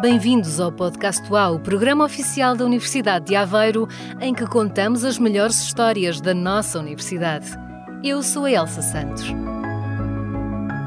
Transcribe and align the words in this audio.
Bem-vindos 0.00 0.58
ao 0.58 0.72
Podcast 0.72 1.30
UA, 1.30 1.50
o 1.50 1.60
programa 1.60 2.06
oficial 2.06 2.56
da 2.56 2.64
Universidade 2.64 3.26
de 3.26 3.36
Aveiro, 3.36 3.86
em 4.18 4.32
que 4.32 4.46
contamos 4.46 5.04
as 5.04 5.18
melhores 5.18 5.60
histórias 5.60 6.22
da 6.22 6.32
nossa 6.32 6.78
universidade. 6.78 7.50
Eu 8.02 8.22
sou 8.22 8.46
a 8.46 8.50
Elsa 8.50 8.80
Santos. 8.80 9.26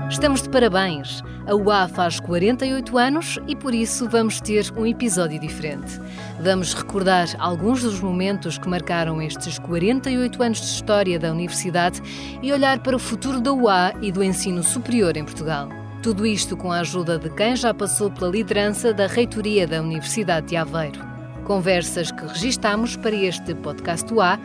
Estamos 0.09 0.41
de 0.41 0.49
parabéns. 0.49 1.21
A 1.45 1.53
UA 1.53 1.89
faz 1.89 2.19
48 2.19 2.97
anos 2.97 3.37
e 3.47 3.55
por 3.55 3.75
isso 3.75 4.09
vamos 4.09 4.41
ter 4.41 4.73
um 4.75 4.83
episódio 4.83 5.39
diferente. 5.39 6.01
Vamos 6.41 6.73
recordar 6.73 7.27
alguns 7.37 7.83
dos 7.83 7.99
momentos 7.99 8.57
que 8.57 8.67
marcaram 8.67 9.21
estes 9.21 9.59
48 9.59 10.41
anos 10.41 10.59
de 10.59 10.65
história 10.65 11.19
da 11.19 11.31
universidade 11.31 12.01
e 12.41 12.51
olhar 12.51 12.79
para 12.79 12.95
o 12.95 12.99
futuro 12.99 13.39
da 13.39 13.53
UA 13.53 13.93
e 14.01 14.11
do 14.11 14.23
ensino 14.23 14.63
superior 14.63 15.15
em 15.15 15.23
Portugal. 15.23 15.82
Tudo 16.03 16.25
isto 16.25 16.57
com 16.57 16.69
a 16.69 16.81
ajuda 16.81 17.17
de 17.17 17.29
quem 17.29 17.55
já 17.55 17.73
passou 17.73 18.11
pela 18.11 18.29
liderança 18.29 18.93
da 18.93 19.07
reitoria 19.07 19.65
da 19.65 19.81
Universidade 19.81 20.47
de 20.47 20.57
Aveiro. 20.57 20.99
Conversas 21.45 22.11
que 22.11 22.25
registamos 22.25 22.97
para 22.97 23.15
este 23.15 23.55
podcast 23.55 24.13
UA 24.13 24.37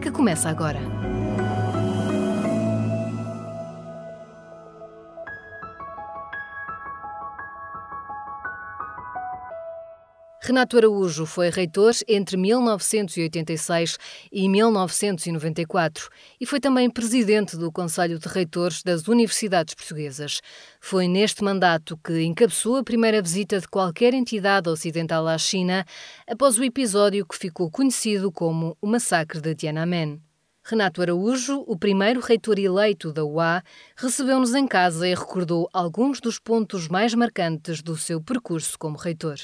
que 0.00 0.10
começa 0.10 0.48
agora. 0.48 0.80
Renato 10.44 10.76
Araújo 10.76 11.24
foi 11.24 11.50
reitor 11.50 11.92
entre 12.08 12.36
1986 12.36 13.96
e 14.32 14.48
1994 14.48 16.10
e 16.40 16.44
foi 16.44 16.58
também 16.58 16.90
presidente 16.90 17.56
do 17.56 17.70
Conselho 17.70 18.18
de 18.18 18.26
Reitores 18.26 18.82
das 18.82 19.06
Universidades 19.06 19.72
Portuguesas. 19.72 20.40
Foi 20.80 21.06
neste 21.06 21.44
mandato 21.44 21.96
que 21.96 22.24
encabeçou 22.24 22.74
a 22.74 22.82
primeira 22.82 23.22
visita 23.22 23.60
de 23.60 23.68
qualquer 23.68 24.14
entidade 24.14 24.68
ocidental 24.68 25.28
à 25.28 25.38
China 25.38 25.86
após 26.28 26.58
o 26.58 26.64
episódio 26.64 27.24
que 27.24 27.38
ficou 27.38 27.70
conhecido 27.70 28.32
como 28.32 28.76
o 28.82 28.86
Massacre 28.88 29.40
de 29.40 29.54
Tiananmen. 29.54 30.20
Renato 30.64 31.02
Araújo, 31.02 31.62
o 31.68 31.78
primeiro 31.78 32.20
reitor 32.20 32.58
eleito 32.58 33.12
da 33.12 33.24
UA, 33.24 33.62
recebeu-nos 33.96 34.56
em 34.56 34.66
casa 34.66 35.06
e 35.06 35.14
recordou 35.14 35.68
alguns 35.72 36.20
dos 36.20 36.40
pontos 36.40 36.88
mais 36.88 37.14
marcantes 37.14 37.80
do 37.80 37.96
seu 37.96 38.20
percurso 38.20 38.76
como 38.76 38.96
reitor. 38.96 39.36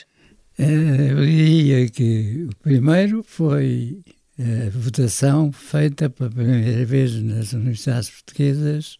Eh, 0.58 1.12
eu 1.12 1.24
diria 1.24 1.88
que 1.88 2.48
o 2.50 2.56
primeiro 2.56 3.22
foi 3.22 4.02
a 4.38 4.70
votação 4.70 5.52
feita 5.52 6.10
pela 6.10 6.30
primeira 6.30 6.84
vez 6.84 7.14
nas 7.22 7.52
universidades 7.52 8.10
portuguesas 8.10 8.98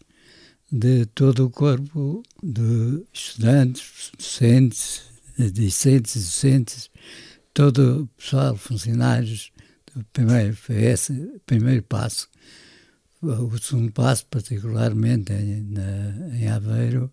de 0.71 1.05
todo 1.07 1.45
o 1.45 1.49
corpo 1.49 2.23
de 2.41 3.03
estudantes, 3.13 4.11
docentes, 4.17 5.03
discentes 5.53 6.15
docentes, 6.15 6.89
todo 7.53 8.03
o 8.03 8.07
pessoal, 8.07 8.55
funcionários. 8.55 9.51
O 9.95 10.03
primeiro, 10.13 10.55
foi 10.55 10.77
esse 10.83 11.11
o 11.11 11.41
primeiro 11.45 11.83
passo. 11.83 12.29
O 13.21 13.57
segundo 13.57 13.91
passo, 13.91 14.25
particularmente 14.27 15.33
em, 15.33 15.61
na, 15.63 16.37
em 16.37 16.47
Aveiro, 16.47 17.11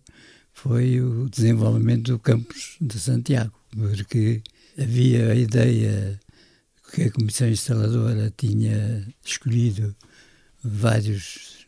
foi 0.57 0.99
o 0.99 1.29
desenvolvimento 1.29 2.13
do 2.13 2.17
campus 2.17 2.77
de 2.81 2.99
Santiago 2.99 3.53
porque 3.69 4.41
havia 4.75 5.31
a 5.31 5.35
ideia 5.35 6.19
que 6.91 7.03
a 7.03 7.11
Comissão 7.11 7.47
Instaladora 7.47 8.33
tinha 8.35 9.07
escolhido 9.23 9.95
vários 10.63 11.67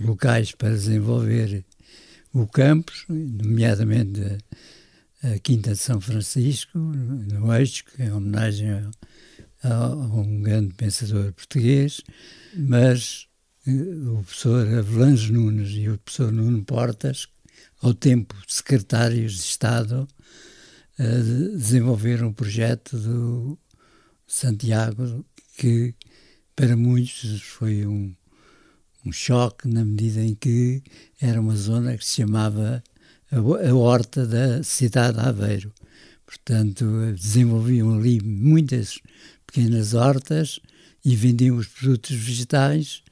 locais 0.00 0.50
para 0.50 0.70
desenvolver 0.70 1.64
o 2.32 2.44
campus, 2.48 3.04
nomeadamente 3.08 4.20
a, 5.22 5.38
Quinta 5.38 5.70
de 5.70 5.78
São 5.78 6.00
Francisco, 6.00 6.76
no 6.76 7.54
Eixo, 7.54 7.84
que 7.84 8.02
é 8.02 8.06
uma 8.06 8.16
homenagem 8.16 8.68
a, 8.68 8.90
a, 9.62 9.94
um 9.94 10.42
grande 10.42 10.74
pensador 10.74 11.32
português, 11.32 12.02
mas 12.56 13.28
eh, 13.64 13.70
o 13.70 14.24
professor 14.24 14.66
Avelange 14.66 15.32
Nunes 15.32 15.70
e 15.70 15.88
o 15.88 15.98
professor 15.98 16.32
Nuno 16.32 16.64
Portas, 16.64 17.28
ao 17.84 17.92
tempo 17.92 18.34
secretários 18.48 19.34
de 19.34 19.40
Estado, 19.40 20.08
desenvolver 21.54 22.24
um 22.24 22.32
projeto 22.32 22.96
do 22.96 23.58
Santiago 24.26 25.22
que 25.58 25.94
para 26.56 26.78
muitos 26.78 27.42
foi 27.42 27.86
um, 27.86 28.14
um 29.04 29.12
choque 29.12 29.68
na 29.68 29.84
medida 29.84 30.22
em 30.22 30.34
que 30.34 30.82
era 31.20 31.38
uma 31.38 31.54
zona 31.56 31.94
que 31.98 32.06
se 32.06 32.22
chamava 32.22 32.82
a, 33.30 33.36
a 33.36 33.74
horta 33.74 34.26
da 34.26 34.62
cidade 34.62 35.18
de 35.18 35.28
Aveiro. 35.28 35.70
Portanto, 36.24 36.86
desenvolviam 37.14 37.98
ali 37.98 38.18
muitas 38.22 38.98
pequenas 39.46 39.92
hortas 39.92 40.58
e 41.04 41.14
vendiam 41.14 41.58
os 41.58 41.66
produtos 41.66 42.16
vegetais 42.16 43.02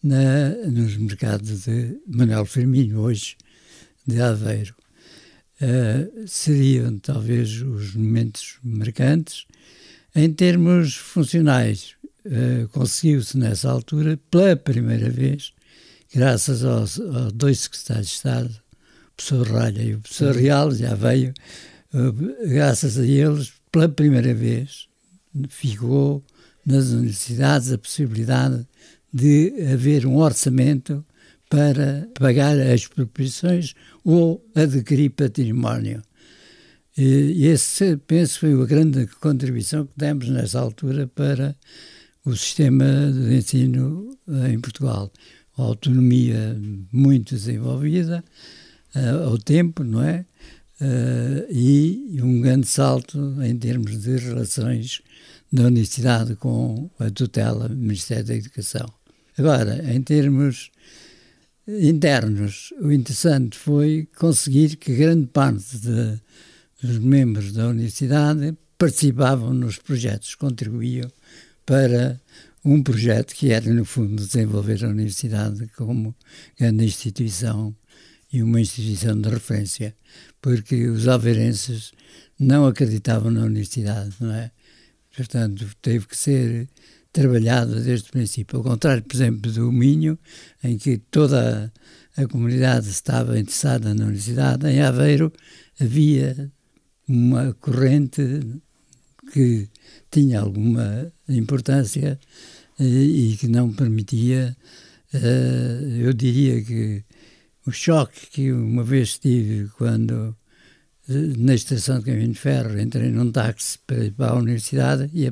na, 0.00 0.50
nos 0.70 0.96
mercados 0.96 1.64
de 1.64 2.00
Manuel 2.06 2.46
Firmino, 2.46 3.00
hoje 3.00 3.36
de 4.06 4.20
Aveiro. 4.20 4.74
Uh, 5.60 6.26
seriam 6.26 6.98
talvez 6.98 7.62
os 7.62 7.94
momentos 7.94 8.58
marcantes. 8.62 9.46
Em 10.14 10.32
termos 10.32 10.94
funcionais, 10.96 11.94
uh, 12.26 12.68
conseguiu-se 12.68 13.38
nessa 13.38 13.70
altura, 13.70 14.18
pela 14.30 14.56
primeira 14.56 15.08
vez, 15.08 15.52
graças 16.12 16.64
aos, 16.64 16.98
aos, 16.98 17.32
dois 17.32 17.60
secretários 17.60 18.08
de 18.08 18.14
Estado, 18.14 18.50
o 18.50 19.16
professor 19.16 19.48
Ralha 19.48 19.82
e 19.82 19.94
o 19.94 20.00
professor 20.00 20.34
Real, 20.34 20.70
já 20.72 20.94
veio, 20.94 21.32
uh, 21.94 22.48
graças 22.48 22.98
a 22.98 23.06
eles, 23.06 23.52
pela 23.70 23.88
primeira 23.88 24.34
vez, 24.34 24.88
ficou 25.48 26.24
nas 26.66 26.88
universidades 26.88 27.70
a 27.72 27.78
possibilidade 27.78 28.66
de 29.12 29.52
haver 29.72 30.06
um 30.06 30.16
orçamento 30.16 31.04
para 31.52 32.08
pagar 32.18 32.58
as 32.58 32.80
expropriações 32.80 33.74
ou 34.02 34.42
adquirir 34.54 35.10
património. 35.10 36.02
E 36.96 37.46
esse, 37.46 37.98
penso, 37.98 38.40
foi 38.40 38.54
a 38.54 38.64
grande 38.64 39.06
contribuição 39.20 39.84
que 39.84 39.92
demos 39.94 40.30
nessa 40.30 40.60
altura 40.60 41.06
para 41.06 41.54
o 42.24 42.34
sistema 42.34 42.86
de 43.12 43.34
ensino 43.36 44.18
em 44.48 44.58
Portugal. 44.60 45.12
A 45.58 45.62
autonomia 45.62 46.58
muito 46.90 47.34
desenvolvida 47.34 48.24
uh, 48.96 49.28
ao 49.28 49.36
tempo, 49.36 49.84
não 49.84 50.02
é? 50.02 50.24
Uh, 50.80 51.52
e 51.52 52.18
um 52.22 52.40
grande 52.40 52.66
salto 52.66 53.36
em 53.42 53.58
termos 53.58 54.02
de 54.02 54.16
relações 54.16 55.02
da 55.52 55.64
universidade 55.64 56.34
com 56.34 56.90
a 56.98 57.10
tutela 57.10 57.68
do 57.68 57.76
Ministério 57.76 58.24
da 58.24 58.36
Educação. 58.36 58.90
Agora, 59.36 59.94
em 59.94 60.00
termos 60.00 60.70
internos. 61.66 62.72
O 62.80 62.90
interessante 62.90 63.56
foi 63.56 64.08
conseguir 64.16 64.76
que 64.76 64.94
grande 64.94 65.26
parte 65.26 65.78
de, 65.78 66.20
dos 66.82 66.98
membros 66.98 67.52
da 67.52 67.68
universidade 67.68 68.56
participavam 68.76 69.54
nos 69.54 69.78
projetos, 69.78 70.34
contribuíam 70.34 71.10
para 71.64 72.20
um 72.64 72.82
projeto 72.82 73.34
que 73.34 73.50
era, 73.50 73.72
no 73.72 73.84
fundo, 73.84 74.24
desenvolver 74.24 74.84
a 74.84 74.88
universidade 74.88 75.66
como 75.76 76.14
grande 76.58 76.84
instituição 76.84 77.74
e 78.32 78.42
uma 78.42 78.60
instituição 78.60 79.20
de 79.20 79.28
referência, 79.28 79.94
porque 80.40 80.86
os 80.86 81.06
alverenses 81.06 81.92
não 82.38 82.66
acreditavam 82.66 83.30
na 83.30 83.44
universidade, 83.44 84.14
não 84.20 84.32
é? 84.32 84.50
Portanto, 85.14 85.66
teve 85.82 86.06
que 86.06 86.16
ser 86.16 86.68
trabalhada 87.12 87.80
desde 87.80 88.08
o 88.08 88.12
princípio. 88.12 88.58
Ao 88.58 88.64
contrário, 88.64 89.02
por 89.02 89.14
exemplo, 89.14 89.52
do 89.52 89.70
Minho, 89.70 90.18
em 90.64 90.78
que 90.78 90.98
toda 90.98 91.72
a, 92.16 92.22
a 92.22 92.26
comunidade 92.26 92.88
estava 92.88 93.38
interessada 93.38 93.94
na 93.94 94.04
universidade, 94.04 94.66
em 94.66 94.80
Aveiro 94.80 95.32
havia 95.80 96.50
uma 97.08 97.52
corrente 97.54 98.22
que 99.32 99.68
tinha 100.10 100.40
alguma 100.40 101.12
importância 101.28 102.18
e, 102.78 102.84
eh, 102.84 103.32
e 103.32 103.36
que 103.36 103.48
não 103.48 103.72
permitia, 103.72 104.56
uh, 105.14 105.86
eu 106.00 106.12
diria 106.12 106.62
que 106.62 107.04
o 107.66 107.70
choque 107.70 108.26
que 108.30 108.52
uma 108.52 108.82
vez 108.82 109.18
tive 109.18 109.68
quando 109.78 110.36
eh, 111.08 111.34
na 111.38 111.54
estação 111.54 111.98
de 112.00 112.06
caminho 112.06 112.32
de 112.32 112.38
ferro 112.38 112.78
entrei 112.78 113.10
num 113.10 113.30
táxi 113.30 113.78
para 113.86 114.10
para 114.10 114.32
a 114.32 114.36
universidade 114.36 115.10
e 115.14 115.26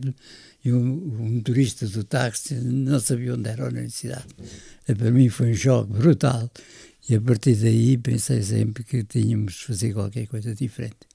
e 0.65 0.73
o, 0.73 0.79
o 0.79 1.29
motorista 1.29 1.87
do 1.87 2.05
táxi 2.05 2.55
não 2.55 3.01
sabia 3.01 3.35
onde 3.35 3.49
era 3.49 3.65
a 3.65 3.69
universidade. 3.69 4.27
E 4.89 4.95
para 4.95 5.11
mim 5.11 5.29
foi 5.29 5.51
um 5.51 5.55
choque 5.55 5.93
brutal 5.93 6.51
e 7.09 7.15
a 7.15 7.21
partir 7.21 7.55
daí 7.57 7.97
pensei 7.97 8.43
sempre 8.43 8.85
que 8.85 9.03
tínhamos 9.05 9.55
de 9.55 9.65
fazer 9.65 9.93
qualquer 9.93 10.27
coisa 10.27 10.55
diferente. 10.55 11.11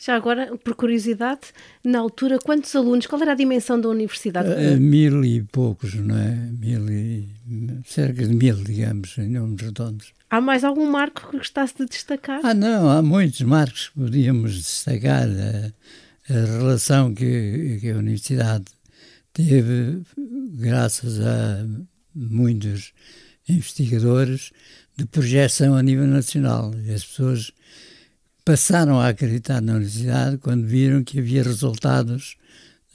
Já 0.00 0.14
agora, 0.14 0.56
por 0.58 0.76
curiosidade, 0.76 1.40
na 1.82 1.98
altura, 1.98 2.38
quantos 2.38 2.74
alunos, 2.76 3.06
qual 3.06 3.20
era 3.20 3.32
a 3.32 3.34
dimensão 3.34 3.80
da 3.80 3.88
universidade? 3.88 4.48
Uh, 4.48 4.80
mil 4.80 5.24
e 5.24 5.42
poucos, 5.42 5.94
não 5.94 6.16
é? 6.16 6.34
Mil 6.52 6.88
e 6.88 7.28
cerca 7.84 8.24
de 8.24 8.32
mil, 8.32 8.62
digamos, 8.62 9.18
em 9.18 9.28
números 9.28 9.66
redondos. 9.66 10.12
Há 10.30 10.40
mais 10.40 10.62
algum 10.62 10.88
marco 10.88 11.28
que 11.28 11.38
gostasse 11.38 11.74
de 11.78 11.86
destacar? 11.86 12.40
Ah, 12.44 12.54
não, 12.54 12.88
há 12.88 13.02
muitos 13.02 13.40
marcos 13.40 13.88
que 13.88 13.98
podíamos 13.98 14.54
destacar. 14.54 15.26
A, 15.26 15.72
a 16.30 16.58
relação 16.58 17.14
que, 17.14 17.78
que, 17.80 17.90
a 17.90 17.96
Universidade 17.96 18.66
teve, 19.44 20.02
graças 20.54 21.20
a 21.20 21.64
muitos 22.12 22.92
investigadores, 23.48 24.50
de 24.96 25.06
projeção 25.06 25.76
a 25.76 25.82
nível 25.82 26.08
nacional. 26.08 26.74
E 26.84 26.92
as 26.92 27.04
pessoas 27.04 27.52
passaram 28.44 28.98
a 28.98 29.08
acreditar 29.08 29.62
na 29.62 29.74
Universidade 29.74 30.38
quando 30.38 30.66
viram 30.66 31.04
que 31.04 31.20
havia 31.20 31.44
resultados 31.44 32.36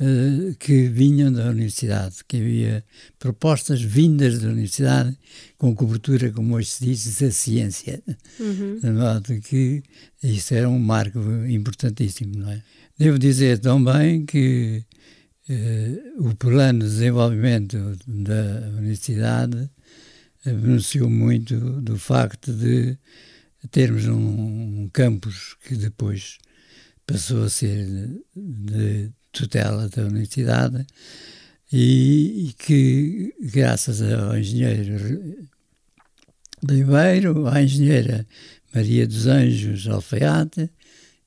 uh, 0.01 0.53
que 0.59 0.89
vinham 0.89 1.31
da 1.31 1.49
Universidade, 1.49 2.17
que 2.27 2.37
havia 2.37 2.83
propostas 3.17 3.81
vindas 3.81 4.39
da 4.39 4.49
Universidade 4.49 5.17
com 5.57 5.73
cobertura, 5.73 6.29
como 6.29 6.55
hoje 6.55 6.71
se 6.71 6.85
diz, 6.85 7.21
da 7.21 7.31
ciência. 7.31 8.03
Uhum. 8.37 8.79
De 8.81 8.89
modo 8.89 9.39
que 9.39 9.81
isso 10.21 10.53
era 10.53 10.69
um 10.69 10.79
marco 10.79 11.19
importantíssimo, 11.47 12.35
não 12.35 12.51
é? 12.51 12.61
Devo 12.97 13.17
dizer 13.17 13.59
também 13.59 14.25
que 14.25 14.83
o 16.19 16.33
plano 16.35 16.79
de 16.79 16.85
desenvolvimento 16.85 17.97
da 18.07 18.69
Universidade 18.77 19.69
beneficiou 20.45 21.09
muito 21.09 21.57
do 21.81 21.97
facto 21.97 22.53
de 22.53 22.97
termos 23.71 24.07
um, 24.07 24.83
um 24.83 24.89
campus 24.91 25.55
que 25.65 25.75
depois 25.75 26.37
passou 27.05 27.43
a 27.43 27.49
ser 27.49 27.87
de 28.35 29.11
tutela 29.31 29.89
da 29.89 30.03
universidade 30.03 30.85
e, 31.71 32.47
e 32.47 32.53
que, 32.53 33.33
graças 33.41 34.01
ao 34.01 34.37
engenheiro 34.37 35.43
Ribeiro, 36.69 37.47
à 37.47 37.61
engenheira 37.61 38.25
Maria 38.73 39.05
dos 39.07 39.27
Anjos 39.27 39.87
Alfaiate 39.87 40.69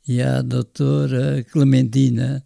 e 0.09 0.23
à 0.23 0.41
doutora 0.41 1.45
Clementina 1.51 2.43
eh, 2.43 2.46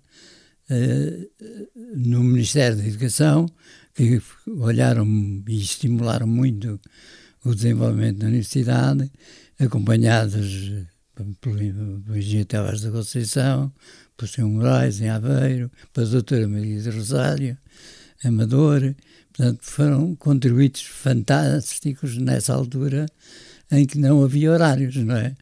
no 1.97 2.23
Ministério 2.23 2.77
da 2.77 2.87
Educação, 2.87 3.47
que 3.95 4.21
olharam 4.47 5.07
e 5.49 5.61
estimularam 5.61 6.27
muito 6.27 6.81
o 7.45 7.55
desenvolvimento 7.55 8.19
da 8.19 8.27
universidade, 8.27 9.11
acompanhados 9.59 10.73
pelo 11.41 12.17
engenheiro 12.17 12.47
Tavares 12.47 12.83
da 12.83 12.91
Conceição, 12.91 13.73
por 14.17 14.29
Sr. 14.29 14.45
Moraes, 14.45 15.01
em 15.01 15.09
Aveiro, 15.09 15.71
pela 15.93 16.07
doutora 16.07 16.47
Maria 16.47 16.81
de 16.81 16.91
Rosário, 16.91 17.57
Amador. 18.23 18.95
Portanto, 19.33 19.61
foram 19.63 20.15
contributos 20.17 20.83
fantásticos 20.83 22.19
nessa 22.19 22.53
altura 22.53 23.07
em 23.71 23.87
que 23.87 23.99
não 23.99 24.23
havia 24.23 24.51
horários, 24.53 24.97
não 24.97 25.17
é? 25.17 25.35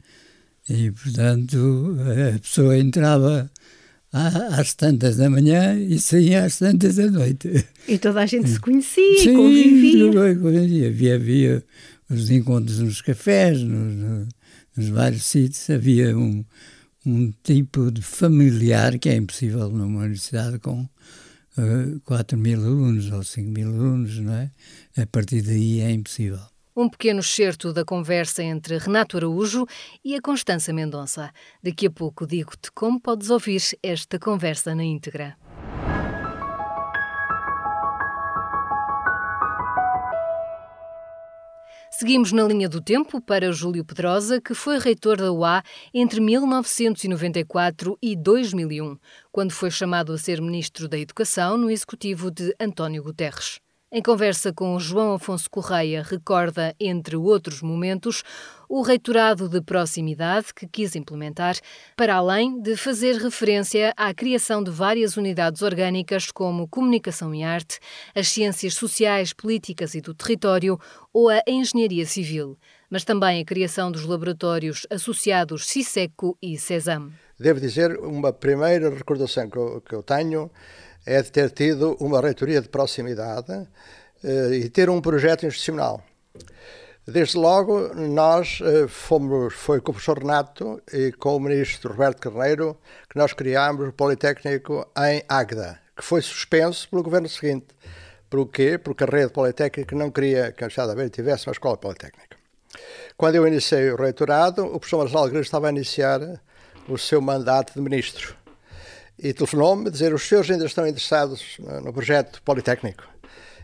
E, 0.68 0.90
portanto, 0.90 1.96
a 2.34 2.38
pessoa 2.38 2.78
entrava 2.78 3.50
às 4.52 4.74
tantas 4.74 5.16
da 5.16 5.30
manhã 5.30 5.74
e 5.78 5.98
saía 5.98 6.44
às 6.44 6.58
tantas 6.58 6.96
da 6.96 7.10
noite. 7.10 7.66
E 7.86 7.98
toda 7.98 8.22
a 8.22 8.26
gente 8.26 8.48
se 8.48 8.60
conhecia 8.60 9.22
Sim, 9.22 9.32
e 9.32 9.36
convivia. 9.36 10.34
convivia. 10.34 10.88
Havia, 10.88 11.14
havia 11.14 11.64
os 12.10 12.30
encontros 12.30 12.78
nos 12.78 13.00
cafés, 13.00 13.62
nos, 13.62 14.28
nos 14.76 14.88
vários 14.88 15.24
sítios, 15.24 15.68
havia 15.70 16.16
um, 16.16 16.44
um 17.04 17.32
tipo 17.42 17.90
de 17.90 18.02
familiar 18.02 18.98
que 18.98 19.08
é 19.08 19.16
impossível 19.16 19.70
numa 19.70 20.00
universidade 20.00 20.58
com 20.58 20.82
uh, 20.82 20.88
eh, 21.58 21.98
4 22.04 22.38
mil 22.38 22.60
alunos 22.60 23.10
ou 23.10 23.22
5 23.22 23.50
mil 23.50 23.68
alunos, 23.68 24.18
não 24.18 24.34
é? 24.34 24.50
A 24.96 25.06
partir 25.06 25.42
daí 25.42 25.80
é 25.80 25.90
impossível 25.90 26.40
um 26.80 26.88
pequeno 26.88 27.18
excerto 27.18 27.72
da 27.72 27.84
conversa 27.84 28.40
entre 28.40 28.78
Renato 28.78 29.16
Araújo 29.16 29.66
e 30.04 30.14
a 30.14 30.20
Constança 30.22 30.72
Mendonça. 30.72 31.32
Daqui 31.60 31.88
a 31.88 31.90
pouco 31.90 32.24
digo-te 32.24 32.70
como 32.70 33.00
podes 33.00 33.30
ouvir 33.30 33.60
esta 33.82 34.16
conversa 34.16 34.76
na 34.76 34.84
íntegra. 34.84 35.36
Seguimos 41.90 42.30
na 42.30 42.44
linha 42.44 42.68
do 42.68 42.80
tempo 42.80 43.20
para 43.20 43.50
Júlio 43.50 43.84
Pedrosa, 43.84 44.40
que 44.40 44.54
foi 44.54 44.78
reitor 44.78 45.16
da 45.16 45.32
UA 45.32 45.64
entre 45.92 46.20
1994 46.20 47.98
e 48.00 48.14
2001, 48.14 48.96
quando 49.32 49.50
foi 49.50 49.72
chamado 49.72 50.12
a 50.12 50.18
ser 50.18 50.40
ministro 50.40 50.86
da 50.86 50.96
Educação 50.96 51.56
no 51.56 51.68
executivo 51.68 52.30
de 52.30 52.54
António 52.60 53.02
Guterres. 53.02 53.58
Em 53.90 54.02
conversa 54.02 54.52
com 54.52 54.78
João 54.78 55.14
Afonso 55.14 55.48
Correia, 55.48 56.02
recorda, 56.02 56.76
entre 56.78 57.16
outros 57.16 57.62
momentos, 57.62 58.22
o 58.68 58.82
reitorado 58.82 59.48
de 59.48 59.62
proximidade 59.62 60.52
que 60.52 60.68
quis 60.68 60.94
implementar, 60.94 61.56
para 61.96 62.16
além 62.16 62.60
de 62.60 62.76
fazer 62.76 63.16
referência 63.16 63.94
à 63.96 64.12
criação 64.12 64.62
de 64.62 64.70
várias 64.70 65.16
unidades 65.16 65.62
orgânicas 65.62 66.30
como 66.30 66.68
comunicação 66.68 67.34
e 67.34 67.42
arte, 67.42 67.80
as 68.14 68.28
ciências 68.28 68.74
sociais, 68.74 69.32
políticas 69.32 69.94
e 69.94 70.02
do 70.02 70.12
território 70.12 70.78
ou 71.10 71.30
a 71.30 71.42
engenharia 71.46 72.04
civil, 72.04 72.58
mas 72.90 73.04
também 73.04 73.40
a 73.40 73.44
criação 73.44 73.90
dos 73.90 74.04
laboratórios 74.04 74.86
associados 74.90 75.66
CISECO 75.66 76.36
e 76.42 76.58
CESAM. 76.58 77.10
Devo 77.40 77.58
dizer, 77.58 77.98
uma 78.00 78.34
primeira 78.34 78.90
recordação 78.90 79.48
que 79.48 79.56
eu, 79.56 79.80
que 79.80 79.94
eu 79.94 80.02
tenho 80.02 80.50
é 81.06 81.22
de 81.22 81.30
ter 81.30 81.50
tido 81.50 81.96
uma 82.00 82.20
reitoria 82.20 82.60
de 82.60 82.68
proximidade 82.68 83.52
uh, 83.52 84.52
e 84.52 84.68
ter 84.68 84.90
um 84.90 85.00
projeto 85.00 85.46
institucional. 85.46 86.02
Desde 87.06 87.38
logo, 87.38 87.94
nós 87.94 88.60
uh, 88.60 88.86
fomos, 88.86 89.54
foi 89.54 89.80
com 89.80 89.90
o 89.90 89.94
professor 89.94 90.18
Renato 90.18 90.82
e 90.92 91.12
com 91.12 91.36
o 91.36 91.40
ministro 91.40 91.90
Roberto 91.90 92.20
Carneiro 92.20 92.76
que 93.08 93.16
nós 93.16 93.32
criámos 93.32 93.88
o 93.88 93.92
Politécnico 93.92 94.86
em 94.98 95.22
Águeda, 95.28 95.80
que 95.96 96.04
foi 96.04 96.20
suspenso 96.20 96.88
pelo 96.90 97.02
governo 97.02 97.28
seguinte. 97.28 97.68
Por 98.28 98.46
quê? 98.48 98.76
Porque 98.76 99.04
a 99.04 99.06
rede 99.06 99.32
politécnica 99.32 99.96
não 99.96 100.10
queria 100.10 100.52
que 100.52 100.62
a 100.62 100.66
Universidade 100.66 101.02
de 101.02 101.10
tivesse 101.10 101.46
uma 101.46 101.52
escola 101.52 101.78
politécnica. 101.78 102.36
Quando 103.16 103.36
eu 103.36 103.46
iniciei 103.46 103.90
o 103.90 103.96
reitorado, 103.96 104.66
o 104.66 104.78
professor 104.78 104.98
Marcelo 104.98 105.22
Alegre 105.22 105.40
estava 105.40 105.68
a 105.68 105.70
iniciar 105.70 106.20
o 106.86 106.98
seu 106.98 107.22
mandato 107.22 107.72
de 107.72 107.80
ministro 107.80 108.36
e 109.18 109.32
telefonou-me 109.32 109.90
dizer: 109.90 110.14
Os 110.14 110.26
senhores 110.28 110.50
ainda 110.50 110.66
estão 110.66 110.86
interessados 110.86 111.56
no 111.82 111.92
projeto 111.92 112.42
Politécnico? 112.42 113.04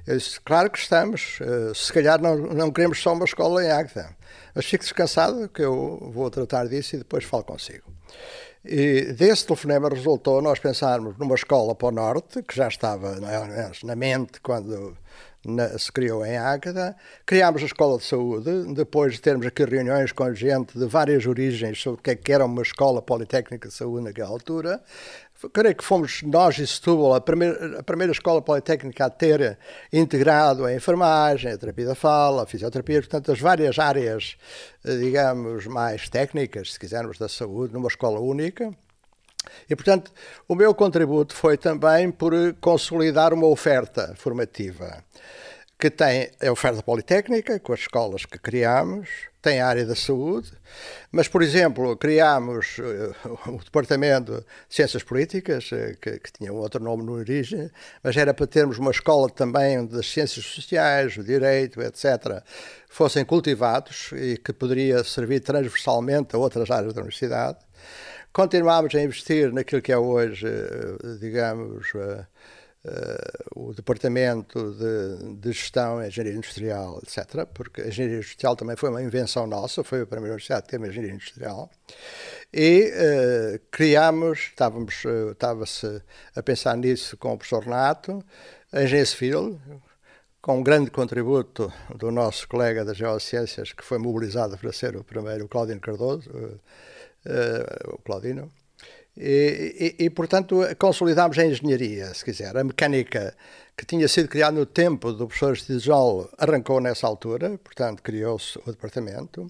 Eu 0.06 0.18
disse: 0.18 0.40
Claro 0.40 0.70
que 0.70 0.78
estamos. 0.78 1.38
Uh, 1.40 1.74
se 1.74 1.92
calhar 1.92 2.20
não, 2.20 2.36
não 2.36 2.70
queremos 2.70 3.00
só 3.00 3.12
uma 3.12 3.24
escola 3.24 3.64
em 3.64 3.70
Águeda, 3.70 4.14
mas 4.54 4.66
fique 4.66 4.84
descansado 4.84 5.48
que 5.48 5.62
eu 5.62 6.10
vou 6.12 6.30
tratar 6.30 6.66
disso 6.66 6.96
e 6.96 6.98
depois 6.98 7.24
falo 7.24 7.44
consigo. 7.44 7.92
E 8.64 9.12
desse 9.12 9.46
telefonema 9.46 9.90
resultou 9.90 10.40
nós 10.40 10.58
pensarmos 10.58 11.18
numa 11.18 11.34
escola 11.34 11.74
para 11.74 11.88
o 11.88 11.90
Norte, 11.90 12.42
que 12.42 12.56
já 12.56 12.68
estava 12.68 13.16
na 13.82 13.94
mente 13.94 14.40
quando 14.40 14.96
na, 15.44 15.78
se 15.78 15.90
criou 15.90 16.24
em 16.24 16.36
Águeda. 16.36 16.96
Criámos 17.26 17.62
a 17.62 17.66
Escola 17.66 17.98
de 17.98 18.04
Saúde, 18.04 18.74
depois 18.74 19.14
de 19.14 19.20
termos 19.20 19.46
aqui 19.46 19.64
reuniões 19.64 20.12
com 20.12 20.32
gente 20.34 20.78
de 20.78 20.86
várias 20.86 21.26
origens 21.26 21.80
sobre 21.80 22.00
o 22.00 22.02
que, 22.02 22.10
é 22.10 22.14
que 22.16 22.32
era 22.32 22.44
uma 22.44 22.62
escola 22.62 23.00
politécnica 23.02 23.68
de 23.68 23.74
saúde 23.74 24.04
naquela 24.04 24.30
altura 24.30 24.82
creio 25.52 25.74
que 25.74 25.84
fomos 25.84 26.22
nós 26.22 26.58
e 26.58 26.66
Setúbal 26.66 27.14
a 27.14 27.20
primeira, 27.20 27.80
a 27.80 27.82
primeira 27.82 28.12
escola 28.12 28.40
politécnica 28.40 29.06
a 29.06 29.10
ter 29.10 29.58
integrado 29.92 30.64
a 30.64 30.74
enfermagem, 30.74 31.52
a 31.52 31.58
terapia 31.58 31.86
da 31.86 31.94
fala, 31.94 32.44
a 32.44 32.46
fisioterapia, 32.46 33.00
portanto, 33.00 33.32
as 33.32 33.40
várias 33.40 33.78
áreas, 33.78 34.36
eh, 34.84 34.96
digamos, 34.96 35.66
mais 35.66 36.08
técnicas, 36.08 36.72
se 36.72 36.80
quisermos, 36.80 37.18
da 37.18 37.28
saúde, 37.28 37.74
numa 37.74 37.88
escola 37.88 38.20
única. 38.20 38.72
E, 39.68 39.74
portanto, 39.74 40.12
o 40.48 40.54
meu 40.54 40.74
contributo 40.74 41.34
foi 41.34 41.56
também 41.56 42.10
por 42.10 42.32
consolidar 42.60 43.32
uma 43.32 43.46
oferta 43.46 44.14
formativa 44.16 45.04
que 45.78 45.90
tem 45.90 46.30
a 46.40 46.50
oferta 46.50 46.82
politécnica, 46.82 47.58
com 47.60 47.72
as 47.72 47.80
escolas 47.80 48.24
que 48.24 48.38
criamos, 48.38 49.08
tem 49.42 49.60
a 49.60 49.66
área 49.66 49.84
da 49.84 49.94
saúde, 49.94 50.50
mas, 51.12 51.28
por 51.28 51.42
exemplo, 51.42 51.94
criámos 51.96 52.78
uh, 52.78 53.50
o 53.52 53.58
Departamento 53.62 54.42
de 54.68 54.74
Ciências 54.74 55.02
Políticas, 55.02 55.70
uh, 55.72 55.94
que, 56.00 56.18
que, 56.18 56.32
tinha 56.32 56.50
um 56.50 56.56
outro 56.56 56.82
nome 56.82 57.02
no 57.02 57.12
origem, 57.12 57.70
mas 58.02 58.16
era 58.16 58.32
para 58.32 58.46
termos 58.46 58.78
uma 58.78 58.90
escola 58.90 59.28
também 59.28 59.84
das 59.84 60.06
ciências 60.06 60.46
sociais, 60.46 61.18
o 61.18 61.22
direito, 61.22 61.82
etc., 61.82 62.42
fossem 62.88 63.22
cultivados 63.22 64.12
e 64.12 64.38
que 64.38 64.54
poderia 64.54 65.04
servir 65.04 65.40
transversalmente 65.40 66.34
a 66.34 66.38
outras 66.38 66.70
áreas 66.70 66.94
da 66.94 67.02
universidade. 67.02 67.58
Continuámos 68.34 68.92
a 68.96 69.00
investir 69.00 69.52
naquilo 69.52 69.80
que 69.80 69.92
é 69.92 69.96
hoje, 69.96 70.44
uh, 70.46 71.18
digamos, 71.20 71.92
Uh, 72.86 73.68
o 73.68 73.72
Departamento 73.72 74.74
de, 74.74 75.36
de 75.36 75.52
Gestão, 75.52 76.04
Engenharia 76.04 76.36
Industrial, 76.36 77.00
etc., 77.02 77.46
porque 77.54 77.80
a 77.80 77.88
Engenharia 77.88 78.18
Industrial 78.18 78.54
também 78.54 78.76
foi 78.76 78.90
uma 78.90 79.02
invenção 79.02 79.46
nossa, 79.46 79.82
foi 79.82 80.02
a 80.02 80.06
primeira 80.06 80.34
universidade 80.34 80.66
ter 80.66 80.76
uma 80.76 80.88
Engenharia 80.88 81.14
Industrial, 81.14 81.70
e 82.52 82.92
uh, 82.92 83.60
criámos, 83.70 84.50
estávamos, 84.50 85.02
estava-se 85.32 86.02
a 86.36 86.42
pensar 86.42 86.76
nisso 86.76 87.16
com 87.16 87.32
o 87.32 87.38
professor 87.38 87.64
Renato, 87.64 88.22
a 88.70 88.82
Engenharia 88.82 89.06
Civil, 89.06 89.58
com 90.42 90.58
um 90.58 90.62
grande 90.62 90.90
contributo 90.90 91.72
do 91.96 92.10
nosso 92.10 92.46
colega 92.46 92.84
das 92.84 92.98
Geociências, 92.98 93.72
que 93.72 93.82
foi 93.82 93.96
mobilizado 93.96 94.58
para 94.58 94.70
ser 94.74 94.94
o 94.94 95.02
primeiro, 95.02 95.46
o 95.46 95.48
Claudino 95.48 95.80
Cardoso, 95.80 96.28
uh, 96.28 96.60
o 97.88 97.98
Claudino, 97.98 98.52
e, 99.16 99.94
e, 99.98 100.04
e, 100.04 100.10
portanto, 100.10 100.60
consolidámos 100.76 101.38
a 101.38 101.46
engenharia, 101.46 102.12
se 102.12 102.24
quiser. 102.24 102.56
A 102.56 102.64
mecânica 102.64 103.34
que 103.76 103.86
tinha 103.86 104.06
sido 104.08 104.28
criada 104.28 104.56
no 104.56 104.66
tempo 104.66 105.12
do 105.12 105.26
professor 105.26 105.56
Stijol 105.56 106.28
arrancou 106.38 106.80
nessa 106.80 107.06
altura, 107.06 107.58
portanto, 107.58 108.02
criou-se 108.02 108.58
o 108.66 108.70
departamento. 108.70 109.48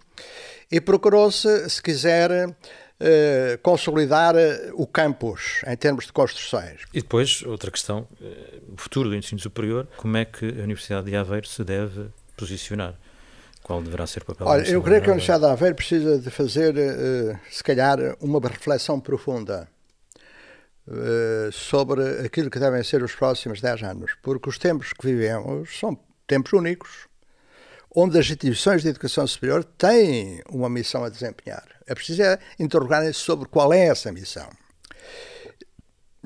E 0.71 0.81
procurou-se, 0.81 1.69
se 1.71 1.83
quiser, 1.83 2.55
eh, 3.01 3.59
consolidar 3.63 4.37
eh, 4.37 4.71
o 4.75 4.87
campus 4.87 5.63
em 5.67 5.77
termos 5.77 6.07
de 6.07 6.13
construções. 6.13 6.83
E 6.93 7.01
depois, 7.01 7.43
outra 7.43 7.71
questão, 7.71 8.07
eh, 8.23 8.61
o 8.73 8.77
futuro 8.77 9.09
do 9.09 9.17
ensino 9.17 9.41
superior, 9.41 9.89
como 9.97 10.17
é 10.17 10.25
que 10.25 10.47
a 10.47 10.63
Universidade 10.63 11.11
de 11.11 11.17
Aveiro 11.17 11.47
se 11.47 11.65
deve 11.65 12.09
posicionar? 12.37 12.95
Qual 13.65 13.83
deverá 13.83 14.07
ser 14.07 14.23
o 14.23 14.27
papel 14.27 14.47
Olha, 14.47 14.69
eu 14.69 14.81
creio 14.83 15.03
que 15.03 15.09
a 15.09 15.13
Universidade 15.13 15.45
de 15.45 15.51
Aveiro 15.51 15.75
precisa 15.75 16.19
de 16.19 16.31
fazer, 16.31 16.75
se 17.51 17.65
calhar, 17.65 17.99
uma 18.21 18.39
reflexão 18.39 19.01
profunda 19.01 19.67
sobre 21.51 22.03
aquilo 22.27 22.51
que 22.51 22.59
devem 22.59 22.85
ser 22.85 23.03
os 23.03 23.15
próximos 23.15 23.63
10 23.63 23.83
anos, 23.85 24.13
porque 24.23 24.51
os 24.51 24.59
tempos 24.59 24.93
que 24.93 25.07
vivemos 25.07 25.79
são 25.79 25.99
tempos 26.27 26.53
únicos 26.53 27.09
onde 27.95 28.19
as 28.19 28.25
instituições 28.25 28.83
de 28.83 28.89
educação 28.89 29.27
superior 29.27 29.63
têm 29.63 30.43
uma 30.51 30.69
missão 30.69 31.05
a 31.05 31.09
desempenhar. 31.09 31.65
É 31.87 31.95
preciso 31.95 32.23
é 32.23 32.39
interrogarem-se 32.59 33.21
sobre 33.21 33.49
qual 33.49 33.73
é 33.73 33.87
essa 33.87 34.11
missão. 34.11 34.49